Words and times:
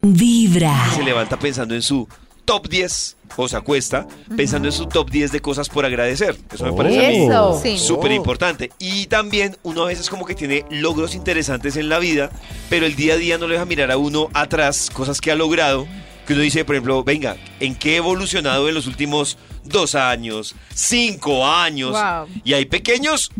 Vibra. 0.00 0.90
Se 0.94 1.02
levanta 1.02 1.38
pensando 1.38 1.74
en 1.74 1.82
su 1.82 2.08
top 2.44 2.68
10 2.68 3.16
o 3.36 3.48
se 3.48 3.56
acuesta 3.56 4.06
pensando 4.36 4.68
en 4.68 4.72
su 4.72 4.86
top 4.86 5.10
10 5.10 5.32
de 5.32 5.40
cosas 5.40 5.68
por 5.68 5.84
agradecer. 5.84 6.36
Eso 6.52 6.64
me 6.64 6.72
parece 6.72 7.06
a 7.06 7.10
mí 7.10 7.26
Eso. 7.26 7.60
Sí. 7.62 7.78
súper 7.78 8.12
importante. 8.12 8.70
Y 8.78 9.06
también 9.06 9.56
uno 9.64 9.82
a 9.82 9.86
veces 9.86 10.08
como 10.08 10.24
que 10.24 10.34
tiene 10.34 10.64
logros 10.70 11.14
interesantes 11.14 11.76
en 11.76 11.88
la 11.88 11.98
vida, 11.98 12.30
pero 12.70 12.86
el 12.86 12.96
día 12.96 13.14
a 13.14 13.16
día 13.16 13.38
no 13.38 13.48
le 13.48 13.54
deja 13.54 13.66
mirar 13.66 13.90
a 13.90 13.96
uno 13.96 14.30
atrás 14.34 14.90
cosas 14.92 15.20
que 15.20 15.30
ha 15.30 15.36
logrado. 15.36 15.86
Que 16.26 16.34
uno 16.34 16.42
dice, 16.42 16.64
por 16.64 16.74
ejemplo, 16.74 17.02
venga, 17.04 17.36
¿en 17.58 17.74
qué 17.74 17.94
he 17.94 17.96
evolucionado 17.96 18.68
en 18.68 18.74
los 18.74 18.86
últimos 18.86 19.36
dos 19.64 19.94
años, 19.94 20.54
cinco 20.74 21.46
años? 21.46 21.92
Wow. 21.92 22.28
Y 22.44 22.52
hay 22.52 22.66
pequeños 22.66 23.30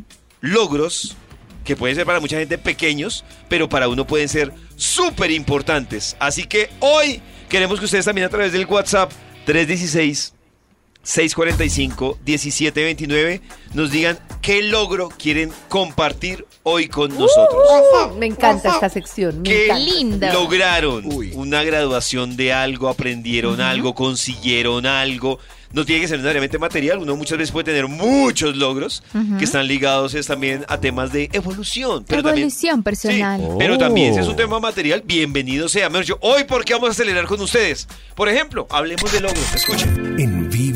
logros 0.40 1.16
que 1.68 1.76
pueden 1.76 1.94
ser 1.94 2.06
para 2.06 2.18
mucha 2.18 2.38
gente 2.38 2.56
pequeños, 2.56 3.26
pero 3.46 3.68
para 3.68 3.88
uno 3.88 4.06
pueden 4.06 4.26
ser 4.30 4.54
súper 4.76 5.30
importantes. 5.30 6.16
Así 6.18 6.44
que 6.44 6.70
hoy 6.80 7.20
queremos 7.50 7.78
que 7.78 7.84
ustedes 7.84 8.06
también 8.06 8.26
a 8.26 8.30
través 8.30 8.52
del 8.52 8.64
WhatsApp 8.64 9.12
316 9.44 10.32
645 11.08 12.18
1729 12.26 13.40
nos 13.72 13.90
digan 13.90 14.18
qué 14.42 14.62
logro 14.62 15.08
quieren 15.08 15.50
compartir 15.70 16.44
hoy 16.64 16.88
con 16.88 17.08
nosotros. 17.10 17.62
Me 18.18 18.26
encanta 18.26 18.74
esta 18.74 18.90
sección. 18.90 19.38
Me 19.38 19.48
¿Qué 19.48 19.64
encanta. 19.64 19.82
Linda. 19.84 20.32
lograron? 20.34 21.10
Uy. 21.10 21.32
Una 21.34 21.62
graduación 21.62 22.36
de 22.36 22.52
algo, 22.52 22.88
aprendieron 22.90 23.62
algo, 23.62 23.94
consiguieron 23.94 24.84
algo. 24.84 25.38
No 25.72 25.84
tiene 25.84 26.00
que 26.02 26.08
ser 26.08 26.16
necesariamente 26.18 26.58
material, 26.58 26.98
uno 26.98 27.14
muchas 27.14 27.36
veces 27.36 27.52
puede 27.52 27.64
tener 27.64 27.88
muchos 27.88 28.56
logros 28.56 29.02
que 29.38 29.44
están 29.44 29.66
ligados 29.66 30.14
es 30.14 30.26
también 30.26 30.64
a 30.68 30.80
temas 30.80 31.12
de 31.12 31.28
evolución. 31.32 32.04
Pero 32.08 32.22
también, 32.22 32.44
Evolución 32.48 32.82
personal. 32.82 33.40
Sí, 33.40 33.46
pero 33.58 33.76
también 33.76 34.14
si 34.14 34.20
es 34.20 34.26
un 34.26 34.32
Oh. 34.32 34.36
tema 34.36 34.60
material, 34.60 35.02
bienvenido 35.04 35.68
sea. 35.68 35.88
Mejor 35.90 36.04
dicho, 36.04 36.18
hoy, 36.22 36.44
¿por 36.44 36.64
qué 36.64 36.72
vamos 36.72 36.88
a 36.88 36.92
acelerar 36.92 37.26
con 37.26 37.38
ustedes? 37.42 37.86
Por 38.14 38.30
ejemplo, 38.30 38.66
hablemos 38.70 39.12
de 39.12 39.20
logros. 39.20 39.54
Escuchen. 39.54 40.16
En 40.18 40.48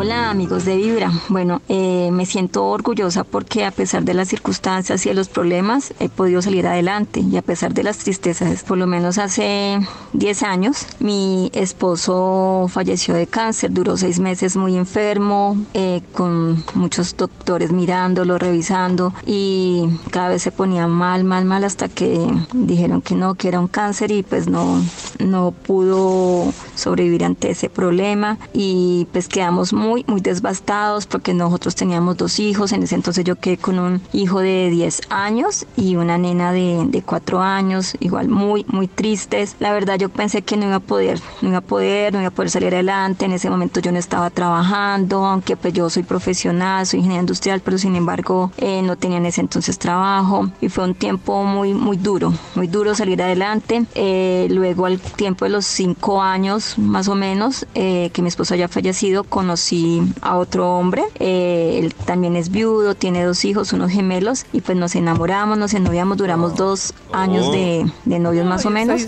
Hola 0.00 0.30
amigos 0.30 0.64
de 0.64 0.76
Vibra. 0.76 1.10
Bueno, 1.28 1.60
eh, 1.68 2.10
me 2.12 2.24
siento 2.24 2.66
orgullosa 2.66 3.24
porque 3.24 3.64
a 3.64 3.72
pesar 3.72 4.04
de 4.04 4.14
las 4.14 4.28
circunstancias 4.28 5.04
y 5.04 5.08
de 5.08 5.16
los 5.16 5.28
problemas 5.28 5.92
he 5.98 6.08
podido 6.08 6.40
salir 6.40 6.68
adelante 6.68 7.18
y 7.18 7.36
a 7.36 7.42
pesar 7.42 7.74
de 7.74 7.82
las 7.82 7.98
tristezas, 7.98 8.62
por 8.62 8.78
lo 8.78 8.86
menos 8.86 9.18
hace 9.18 9.80
10 10.12 10.42
años, 10.44 10.86
mi 11.00 11.50
esposo 11.52 12.66
falleció 12.68 13.14
de 13.14 13.26
cáncer, 13.26 13.72
duró 13.72 13.96
seis 13.96 14.20
meses 14.20 14.56
muy 14.56 14.76
enfermo, 14.76 15.56
eh, 15.74 16.00
con 16.12 16.62
muchos 16.74 17.16
doctores 17.16 17.72
mirándolo, 17.72 18.38
revisando 18.38 19.12
y 19.26 19.88
cada 20.12 20.28
vez 20.28 20.42
se 20.42 20.52
ponía 20.52 20.86
mal, 20.86 21.24
mal, 21.24 21.44
mal 21.44 21.64
hasta 21.64 21.88
que 21.88 22.24
dijeron 22.52 23.02
que 23.02 23.16
no, 23.16 23.34
que 23.34 23.48
era 23.48 23.58
un 23.58 23.66
cáncer 23.66 24.12
y 24.12 24.22
pues 24.22 24.46
no, 24.46 24.80
no 25.18 25.50
pudo 25.50 26.52
sobrevivir 26.76 27.24
ante 27.24 27.50
ese 27.50 27.68
problema 27.68 28.38
y 28.52 29.08
pues 29.10 29.26
quedamos 29.26 29.72
muy, 29.72 29.87
muy 30.06 30.20
devastados 30.20 31.06
porque 31.06 31.34
nosotros 31.34 31.74
teníamos 31.74 32.16
dos 32.16 32.38
hijos, 32.38 32.72
en 32.72 32.82
ese 32.82 32.94
entonces 32.94 33.24
yo 33.24 33.36
quedé 33.36 33.56
con 33.56 33.78
un 33.78 34.00
hijo 34.12 34.40
de 34.40 34.70
10 34.70 35.02
años 35.10 35.66
y 35.76 35.96
una 35.96 36.18
nena 36.18 36.52
de, 36.52 36.84
de 36.88 37.02
4 37.02 37.40
años, 37.40 37.96
igual 38.00 38.28
muy, 38.28 38.64
muy 38.68 38.88
tristes. 38.88 39.56
La 39.60 39.72
verdad 39.72 39.98
yo 39.98 40.08
pensé 40.08 40.42
que 40.42 40.56
no 40.56 40.66
iba 40.66 40.76
a 40.76 40.80
poder, 40.80 41.20
no 41.42 41.48
iba 41.48 41.58
a 41.58 41.62
poder, 41.62 42.12
no 42.12 42.20
iba 42.20 42.28
a 42.28 42.32
poder 42.32 42.50
salir 42.50 42.74
adelante, 42.74 43.24
en 43.24 43.32
ese 43.32 43.50
momento 43.50 43.80
yo 43.80 43.92
no 43.92 43.98
estaba 43.98 44.30
trabajando, 44.30 45.24
aunque 45.24 45.56
pues 45.56 45.72
yo 45.74 45.88
soy 45.90 46.02
profesional, 46.02 46.86
soy 46.86 46.98
ingeniera 47.00 47.22
industrial, 47.22 47.60
pero 47.64 47.78
sin 47.78 47.96
embargo 47.96 48.50
eh, 48.58 48.82
no 48.82 48.96
tenía 48.96 49.18
en 49.18 49.26
ese 49.26 49.40
entonces 49.40 49.78
trabajo 49.78 50.50
y 50.60 50.68
fue 50.68 50.84
un 50.84 50.94
tiempo 50.94 51.44
muy, 51.44 51.74
muy 51.74 51.96
duro, 51.96 52.32
muy 52.54 52.66
duro 52.66 52.94
salir 52.94 53.22
adelante. 53.22 53.84
Eh, 53.94 54.48
luego 54.50 54.86
al 54.86 54.98
tiempo 54.98 55.44
de 55.44 55.50
los 55.50 55.66
5 55.66 56.22
años 56.22 56.78
más 56.78 57.08
o 57.08 57.14
menos 57.14 57.66
eh, 57.74 58.10
que 58.12 58.22
mi 58.22 58.28
esposo 58.28 58.54
haya 58.54 58.68
fallecido, 58.68 59.24
conocí 59.24 59.77
a 60.20 60.36
otro 60.36 60.70
hombre, 60.78 61.02
eh, 61.18 61.78
él 61.82 61.94
también 61.94 62.36
es 62.36 62.50
viudo, 62.50 62.94
tiene 62.94 63.24
dos 63.24 63.44
hijos, 63.44 63.72
unos 63.72 63.90
gemelos 63.90 64.44
y 64.52 64.60
pues 64.60 64.76
nos 64.76 64.94
enamoramos, 64.94 65.58
nos 65.58 65.74
ennoviamos, 65.74 66.16
duramos 66.16 66.56
dos 66.56 66.94
años 67.12 67.50
de, 67.52 67.90
de 68.04 68.18
novios 68.18 68.46
más 68.46 68.64
o 68.66 68.68
Ay, 68.68 68.74
menos 68.74 69.02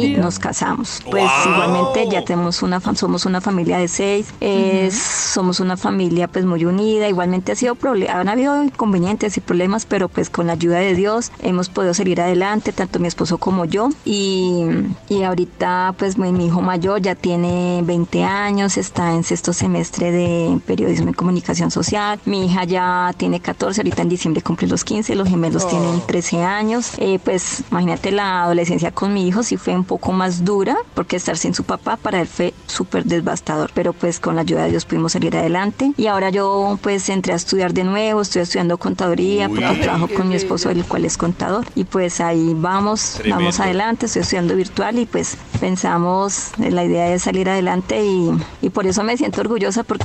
y 0.00 0.16
nos 0.16 0.38
casamos. 0.38 1.02
Pues 1.10 1.24
Wow. 1.44 1.52
igualmente 1.54 2.08
ya 2.10 2.24
tenemos 2.24 2.62
una, 2.62 2.80
somos 2.94 3.26
una 3.26 3.40
familia 3.40 3.78
de 3.78 3.88
seis, 3.88 4.26
eh, 4.40 4.90
somos 4.92 5.60
una 5.60 5.76
familia 5.76 6.28
pues 6.28 6.44
muy 6.44 6.64
unida, 6.64 7.08
igualmente 7.08 7.52
ha 7.52 7.56
sido 7.56 7.76
han 8.08 8.28
habido 8.28 8.62
inconvenientes 8.62 9.36
y 9.36 9.40
problemas, 9.40 9.84
pero 9.86 10.08
pues 10.08 10.30
con 10.30 10.46
la 10.46 10.54
ayuda 10.54 10.78
de 10.78 10.94
Dios 10.94 11.32
hemos 11.42 11.68
podido 11.68 11.94
salir 11.94 12.20
adelante, 12.20 12.72
tanto 12.72 12.98
mi 12.98 13.08
esposo 13.08 13.38
como 13.38 13.64
yo 13.64 13.88
y, 14.04 14.64
y 15.08 15.22
ahorita 15.22 15.94
pues 15.98 16.18
mi, 16.18 16.32
mi 16.32 16.46
hijo 16.46 16.60
mayor 16.60 17.00
ya 17.00 17.14
tiene 17.14 17.82
20 17.84 18.24
años, 18.24 18.76
está 18.76 19.14
en 19.14 19.24
sexto 19.24 19.52
semestre 19.52 20.07
de 20.12 20.58
periodismo 20.66 21.10
y 21.10 21.12
comunicación 21.14 21.70
social, 21.70 22.18
mi 22.24 22.46
hija 22.46 22.64
ya 22.64 23.12
tiene 23.16 23.40
14, 23.40 23.80
ahorita 23.80 24.02
en 24.02 24.08
diciembre 24.08 24.42
cumple 24.42 24.68
los 24.68 24.84
15, 24.84 25.14
los 25.14 25.28
gemelos 25.28 25.68
tienen 25.68 26.00
13 26.06 26.42
años, 26.42 26.92
Eh, 26.98 27.18
pues 27.24 27.62
imagínate 27.70 28.10
la 28.10 28.42
adolescencia 28.44 28.90
con 28.90 29.12
mi 29.14 29.26
hijo 29.28 29.42
sí 29.42 29.56
fue 29.56 29.74
un 29.74 29.84
poco 29.84 30.12
más 30.12 30.44
dura 30.44 30.76
porque 30.94 31.16
estar 31.16 31.36
sin 31.36 31.54
su 31.54 31.64
papá 31.64 31.96
para 31.96 32.20
él 32.20 32.26
fue 32.26 32.54
súper 32.66 33.04
devastador, 33.04 33.70
pero 33.74 33.92
pues 33.92 34.20
con 34.20 34.34
la 34.36 34.42
ayuda 34.42 34.64
de 34.64 34.70
Dios 34.70 34.84
pudimos 34.84 35.12
salir 35.12 35.36
adelante. 35.36 35.92
Y 35.96 36.06
ahora 36.06 36.30
yo 36.30 36.78
pues 36.82 37.08
entré 37.08 37.32
a 37.32 37.36
estudiar 37.36 37.72
de 37.72 37.84
nuevo, 37.84 38.20
estoy 38.22 38.42
estudiando 38.42 38.78
contaduría 38.78 39.48
porque 39.48 39.78
trabajo 39.82 40.08
con 40.08 40.28
mi 40.28 40.34
esposo 40.34 40.70
el 40.70 40.84
cual 40.84 41.04
es 41.04 41.16
contador. 41.16 41.66
Y 41.74 41.84
pues 41.84 42.20
ahí 42.20 42.52
vamos, 42.56 43.14
Tremendo. 43.14 43.36
vamos 43.36 43.60
adelante, 43.60 44.06
estoy 44.06 44.22
estudiando 44.22 44.54
virtual 44.56 44.98
y 44.98 45.06
pues 45.06 45.36
pensamos 45.60 46.50
en 46.58 46.74
la 46.74 46.84
idea 46.84 47.06
de 47.08 47.18
salir 47.18 47.48
adelante 47.48 48.04
y, 48.04 48.30
y 48.62 48.70
por 48.70 48.86
eso 48.86 49.04
me 49.04 49.16
siento 49.16 49.40
orgullosa 49.40 49.82
porque 49.84 49.97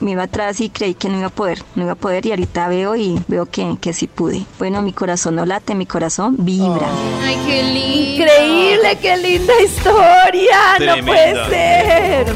me 0.00 0.12
iba 0.12 0.24
atrás 0.24 0.60
y 0.60 0.68
creí 0.70 0.94
que 0.94 1.08
no 1.08 1.18
iba 1.18 1.26
a 1.28 1.30
poder, 1.30 1.62
no 1.74 1.82
iba 1.84 1.92
a 1.92 1.96
poder 1.96 2.24
y 2.26 2.30
ahorita 2.30 2.68
veo 2.68 2.96
y 2.96 3.20
veo 3.28 3.46
que, 3.46 3.76
que 3.80 3.92
sí 3.92 4.06
pude. 4.06 4.42
Bueno, 4.58 4.82
mi 4.82 4.92
corazón 4.92 5.36
no 5.36 5.46
late, 5.46 5.74
mi 5.74 5.86
corazón 5.86 6.36
vibra. 6.38 6.88
Ay, 7.22 7.36
qué 7.46 7.62
lindo. 7.62 8.22
Increíble, 8.24 8.98
qué 9.00 9.16
linda 9.16 9.52
historia. 9.62 10.56
No 10.72 10.78
Tremenda. 10.78 11.12
puede 11.12 11.48
ser. 11.50 12.26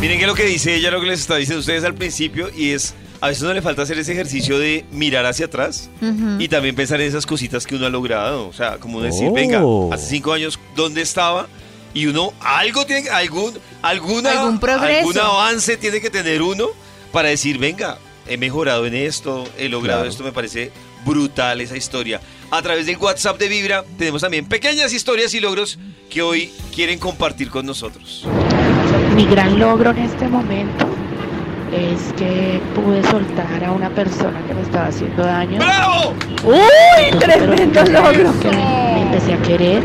Miren 0.00 0.18
que 0.18 0.26
lo 0.26 0.34
que 0.34 0.44
dice 0.44 0.74
ella, 0.74 0.90
lo 0.90 1.00
que 1.00 1.06
les 1.06 1.20
está 1.20 1.36
diciendo 1.36 1.58
a 1.58 1.60
ustedes 1.60 1.84
al 1.84 1.94
principio, 1.94 2.48
y 2.56 2.70
es, 2.70 2.94
a 3.20 3.28
veces 3.28 3.44
no 3.44 3.52
le 3.54 3.62
falta 3.62 3.82
hacer 3.82 3.98
ese 3.98 4.12
ejercicio 4.12 4.58
de 4.58 4.84
mirar 4.90 5.24
hacia 5.26 5.46
atrás 5.46 5.88
y 6.40 6.48
también 6.48 6.74
pensar 6.74 7.00
en 7.00 7.06
esas 7.06 7.24
cositas 7.24 7.66
que 7.66 7.76
uno 7.76 7.86
ha 7.86 7.90
logrado. 7.90 8.48
O 8.48 8.52
sea, 8.52 8.78
como 8.78 9.00
decir, 9.00 9.28
Oh. 9.30 9.32
venga, 9.32 9.62
hace 9.94 10.06
cinco 10.10 10.32
años, 10.32 10.58
¿dónde 10.74 11.02
estaba? 11.02 11.46
Y 11.94 12.06
uno, 12.06 12.32
algo 12.40 12.86
tiene, 12.86 13.08
algún, 13.10 13.58
alguna, 13.82 14.30
Algún 14.30 14.58
progreso. 14.58 14.98
algún 15.00 15.18
avance 15.18 15.76
tiene 15.76 16.00
que 16.00 16.08
tener 16.10 16.40
uno 16.42 16.68
para 17.12 17.28
decir, 17.28 17.58
venga, 17.58 17.98
he 18.26 18.36
mejorado 18.38 18.86
en 18.86 18.94
esto, 18.94 19.44
he 19.58 19.68
logrado 19.68 20.00
Claro. 20.00 20.10
esto, 20.10 20.24
me 20.24 20.32
parece 20.32 20.72
brutal 21.04 21.60
esa 21.60 21.76
historia. 21.76 22.20
A 22.50 22.62
través 22.62 22.86
del 22.86 22.96
WhatsApp 22.96 23.38
de 23.38 23.48
Vibra 23.48 23.84
tenemos 23.98 24.22
también 24.22 24.46
pequeñas 24.46 24.92
historias 24.92 25.34
y 25.34 25.40
logros 25.40 25.78
que 26.08 26.22
hoy 26.22 26.50
quieren 26.74 26.98
compartir 26.98 27.50
con 27.50 27.66
nosotros. 27.66 28.24
Mi 29.14 29.26
gran 29.26 29.58
logro 29.58 29.90
en 29.90 29.98
este 29.98 30.28
momento 30.28 30.86
es 31.72 32.12
que 32.18 32.60
pude 32.74 33.02
soltar 33.10 33.64
a 33.64 33.72
una 33.72 33.88
persona 33.90 34.42
que 34.46 34.54
me 34.54 34.62
estaba 34.62 34.86
haciendo 34.88 35.22
daño. 35.24 35.58
¡Bravo! 35.58 36.14
Uy, 36.44 37.18
tremendo 37.18 37.82
logro. 37.84 38.38
que 38.40 38.48
me, 38.48 38.56
me 38.56 39.02
empecé 39.02 39.32
a 39.34 39.42
querer 39.42 39.82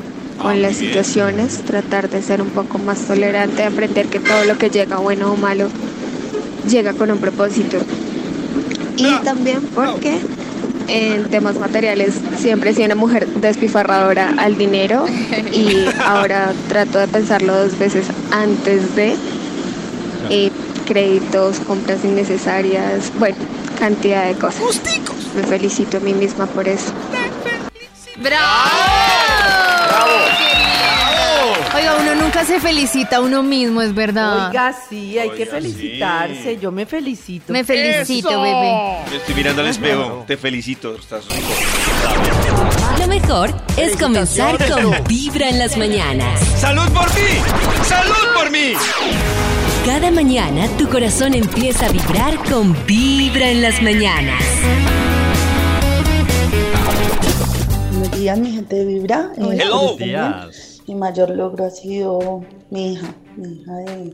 con 0.41 0.61
las 0.61 0.75
situaciones, 0.77 1.61
tratar 1.63 2.09
de 2.09 2.21
ser 2.21 2.41
un 2.41 2.49
poco 2.49 2.77
más 2.77 2.99
tolerante, 2.99 3.63
aprender 3.63 4.07
que 4.07 4.19
todo 4.19 4.43
lo 4.45 4.57
que 4.57 4.69
llega, 4.69 4.97
bueno 4.97 5.31
o 5.31 5.37
malo, 5.37 5.69
llega 6.69 6.93
con 6.93 7.11
un 7.11 7.17
propósito. 7.19 7.77
Y 8.97 9.03
Bravo, 9.03 9.23
también 9.23 9.61
porque 9.73 10.19
en 10.87 11.29
temas 11.29 11.57
materiales 11.59 12.13
siempre 12.37 12.69
he 12.69 12.73
sido 12.73 12.85
una 12.85 12.95
mujer 12.95 13.27
despifarradora 13.27 14.33
al 14.37 14.57
dinero 14.57 15.05
y 15.51 15.85
ahora 16.05 16.53
trato 16.69 16.99
de 16.99 17.07
pensarlo 17.07 17.55
dos 17.55 17.77
veces 17.77 18.05
antes 18.31 18.95
de 18.95 19.15
eh, 20.29 20.51
créditos, 20.85 21.59
compras 21.59 22.03
innecesarias, 22.03 23.11
bueno, 23.19 23.37
cantidad 23.79 24.27
de 24.27 24.35
cosas. 24.35 24.81
Me 25.35 25.43
felicito 25.43 25.97
a 25.97 25.99
mí 25.99 26.13
misma 26.13 26.45
por 26.45 26.67
eso. 26.67 26.93
Oiga, 28.17 29.04
uno 32.01 32.15
nunca 32.15 32.45
se 32.45 32.59
felicita 32.59 33.17
a 33.17 33.21
uno 33.21 33.43
mismo, 33.43 33.81
es 33.81 33.93
verdad. 33.93 34.47
Oiga, 34.49 34.73
sí, 34.89 35.17
hay 35.17 35.29
que 35.29 35.43
Oiga, 35.43 35.51
felicitarse. 35.51 36.43
sí. 36.55 36.59
Yo 36.61 36.71
me 36.71 36.85
felicito. 36.85 37.51
Me 37.53 37.63
felicito, 37.63 38.29
bebé. 38.41 38.97
Me 39.09 39.17
estoy 39.17 39.35
mirando 39.35 39.61
al 39.61 39.67
espejo, 39.67 40.23
te 40.27 40.37
felicito. 40.37 40.95
Estás 40.95 41.25
rico. 41.27 41.47
Lo 42.99 43.07
mejor 43.07 43.53
es 43.77 43.95
comenzar 43.97 44.57
con 44.69 44.93
Vibra 45.07 45.49
en 45.49 45.59
las 45.59 45.77
mañanas. 45.77 46.39
¡Salud 46.59 46.87
por 46.93 47.07
mí! 47.15 47.39
¡Salud 47.83 48.33
por 48.35 48.51
mí! 48.51 48.73
Cada 49.85 50.09
mañana 50.11 50.67
tu 50.77 50.89
corazón 50.89 51.33
empieza 51.35 51.85
a 51.85 51.89
vibrar 51.89 52.35
con 52.49 52.75
Vibra 52.87 53.49
en 53.49 53.61
las 53.61 53.81
mañanas. 53.81 54.41
Buenos 57.91 58.11
días, 58.19 58.37
mi 58.39 58.51
gente 58.51 58.75
de 58.77 58.85
Vibra. 58.85 59.29
Eh, 59.37 59.57
Hello. 59.61 59.91
estén 59.91 60.07
bien. 60.07 60.33
Mi 60.87 60.95
mayor 60.95 61.29
logro 61.31 61.65
ha 61.65 61.69
sido 61.69 62.43
mi 62.69 62.93
hija, 62.93 63.13
mi 63.37 63.53
hija 63.61 63.73
de, 63.77 64.13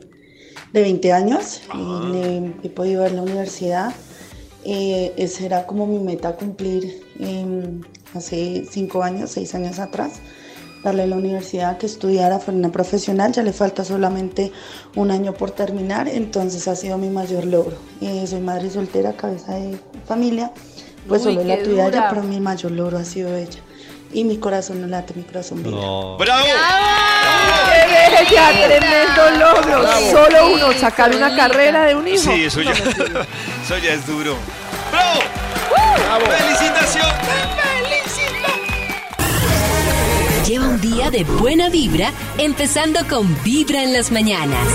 de 0.74 0.82
20 0.82 1.12
años. 1.12 1.62
Ah. 1.70 2.04
Y 2.06 2.12
le- 2.14 2.54
he 2.64 2.70
podido 2.70 3.04
ver 3.04 3.12
la 3.14 3.22
universidad. 3.24 3.92
Eh, 4.64 5.14
esa 5.18 5.46
era 5.46 5.66
como 5.66 5.88
mi 5.88 6.00
meta 6.00 6.36
cumplir 6.36 7.02
em, 7.20 7.82
hace 8.14 8.66
5 8.70 9.04
años, 9.04 9.32
6 9.32 9.54
años 9.56 9.80
atrás. 9.80 10.14
Darle 10.84 11.04
a 11.04 11.08
la 11.08 11.16
universidad 11.16 11.78
que 11.78 11.86
estudiara, 11.86 12.40
fuera 12.40 12.58
una 12.58 12.72
profesional. 12.72 13.32
Ya 13.34 13.44
le 13.44 13.54
falta 13.54 13.84
solamente 13.84 14.52
un 14.96 15.12
año 15.12 15.34
por 15.34 15.52
terminar, 15.52 16.08
entonces 16.08 16.68
ha 16.68 16.76
sido 16.76 16.98
mi 16.98 17.10
mayor 17.10 17.46
logro. 17.46 17.76
Eh, 18.02 18.26
soy 18.28 18.40
madre 18.40 18.70
soltera, 18.70 19.14
cabeza 19.14 19.54
de 19.56 19.78
familia. 20.06 20.52
Pues 21.08 21.26
Uy, 21.26 21.34
solo 21.36 21.44
la 21.46 21.62
tuya 21.64 21.88
ella, 21.88 22.08
pero 22.10 22.24
mi 22.24 22.40
mayor 22.40 22.72
logro 22.72 22.98
ha 22.98 23.04
sido 23.06 23.36
ella. 23.36 23.60
Y 24.14 24.24
mi 24.26 24.38
corazón 24.38 24.82
no 24.82 24.88
late, 24.88 25.14
mi 25.16 25.24
corazón 25.24 25.64
vibra. 25.64 25.80
¡Bravo! 25.80 26.48
¡Qué 27.72 27.82
bella! 28.26 28.50
¡Tremendo 28.68 29.32
logro! 29.40 29.88
Solo 30.12 30.54
uno, 30.54 30.74
sacar 30.74 31.16
una 31.16 31.36
carrera 31.36 31.86
de 31.86 31.96
un 31.96 32.08
hijo. 32.08 32.24
Sí, 32.24 32.44
eso 32.44 32.62
ya, 32.62 32.72
eso 32.72 33.78
ya 33.82 33.94
es 33.94 34.06
duro. 34.06 34.36
¡Bravo! 34.92 35.22
¡Felicitación! 36.38 37.08
Lleva 40.46 40.66
un 40.66 40.82
día 40.82 41.10
de 41.10 41.24
buena 41.24 41.70
vibra, 41.70 42.12
empezando 42.38 43.08
con 43.08 43.42
Vibra 43.44 43.84
en 43.84 43.94
las 43.94 44.12
mañanas. 44.12 44.68